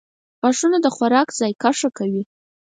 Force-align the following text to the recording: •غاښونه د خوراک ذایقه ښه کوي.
•غاښونه 0.41 0.77
د 0.81 0.87
خوراک 0.95 1.27
ذایقه 1.39 1.69
ښه 1.79 1.89
کوي. 1.97 2.23